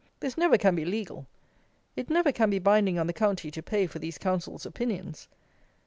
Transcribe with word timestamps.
This 0.19 0.35
never 0.35 0.57
can 0.57 0.73
be 0.73 0.83
legal. 0.83 1.27
It 1.95 2.09
never 2.09 2.31
can 2.31 2.49
be 2.49 2.57
binding 2.57 2.97
on 2.97 3.05
the 3.05 3.13
county 3.13 3.51
to 3.51 3.61
pay 3.61 3.85
for 3.85 3.99
these 3.99 4.17
counsels' 4.17 4.65
opinions. 4.65 5.27